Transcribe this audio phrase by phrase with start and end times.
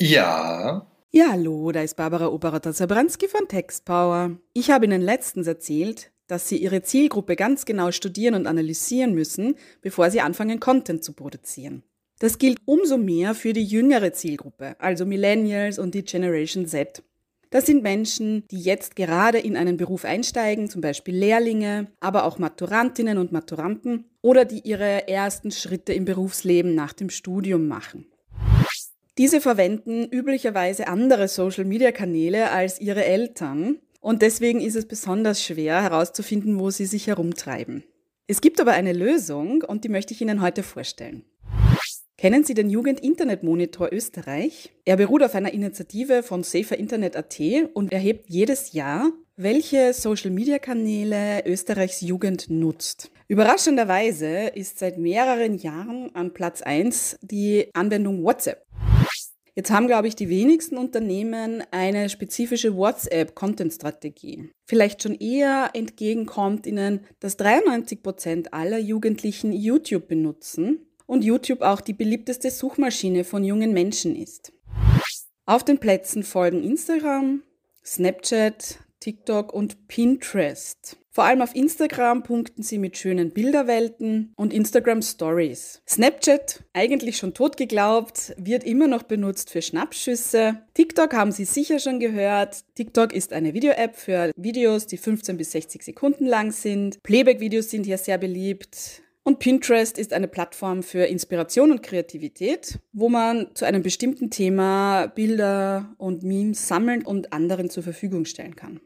[0.00, 0.86] Ja.
[1.12, 4.36] Ja, hallo, da ist Barbara Oberata-Zabranski von Textpower.
[4.52, 9.54] Ich habe Ihnen letztens erzählt, dass Sie Ihre Zielgruppe ganz genau studieren und analysieren müssen,
[9.82, 11.84] bevor Sie anfangen, Content zu produzieren.
[12.18, 17.02] Das gilt umso mehr für die jüngere Zielgruppe, also Millennials und die Generation Z.
[17.50, 22.38] Das sind Menschen, die jetzt gerade in einen Beruf einsteigen, zum Beispiel Lehrlinge, aber auch
[22.38, 28.06] Maturantinnen und Maturanten oder die ihre ersten Schritte im Berufsleben nach dem Studium machen.
[29.16, 36.58] Diese verwenden üblicherweise andere Social-Media-Kanäle als ihre Eltern und deswegen ist es besonders schwer herauszufinden,
[36.58, 37.84] wo sie sich herumtreiben.
[38.26, 41.24] Es gibt aber eine Lösung und die möchte ich Ihnen heute vorstellen.
[42.18, 44.72] Kennen Sie den Jugend-Internet-Monitor Österreich?
[44.84, 47.40] Er beruht auf einer Initiative von Safer Internet.at
[47.72, 53.12] und erhebt jedes Jahr, welche Social-Media-Kanäle Österreichs Jugend nutzt.
[53.28, 58.64] Überraschenderweise ist seit mehreren Jahren an Platz 1 die Anwendung WhatsApp.
[59.56, 64.50] Jetzt haben, glaube ich, die wenigsten Unternehmen eine spezifische WhatsApp-Content-Strategie.
[64.66, 71.80] Vielleicht schon eher entgegenkommt ihnen, dass 93 Prozent aller Jugendlichen YouTube benutzen und YouTube auch
[71.80, 74.52] die beliebteste Suchmaschine von jungen Menschen ist.
[75.46, 77.44] Auf den Plätzen folgen Instagram,
[77.84, 80.96] Snapchat, TikTok und Pinterest.
[81.14, 85.80] Vor allem auf Instagram punkten sie mit schönen Bilderwelten und Instagram Stories.
[85.88, 90.64] Snapchat, eigentlich schon tot geglaubt, wird immer noch benutzt für Schnappschüsse.
[90.74, 92.64] TikTok haben Sie sicher schon gehört.
[92.74, 97.00] TikTok ist eine Video-App für Videos, die 15 bis 60 Sekunden lang sind.
[97.04, 99.00] Playback-Videos sind hier sehr beliebt.
[99.22, 105.06] Und Pinterest ist eine Plattform für Inspiration und Kreativität, wo man zu einem bestimmten Thema
[105.06, 108.80] Bilder und Memes sammeln und anderen zur Verfügung stellen kann.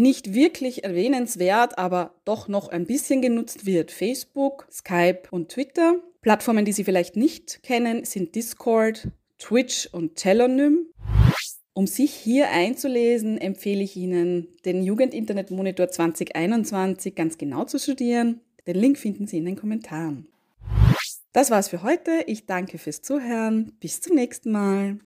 [0.00, 5.96] Nicht wirklich erwähnenswert, aber doch noch ein bisschen genutzt wird Facebook, Skype und Twitter.
[6.22, 10.86] Plattformen, die Sie vielleicht nicht kennen, sind Discord, Twitch und Telonym.
[11.74, 18.40] Um sich hier einzulesen, empfehle ich Ihnen, den Jugend-Internet-Monitor 2021 ganz genau zu studieren.
[18.66, 20.28] Den Link finden Sie in den Kommentaren.
[21.34, 22.24] Das war's für heute.
[22.26, 23.72] Ich danke fürs Zuhören.
[23.80, 24.98] Bis zum nächsten Mal.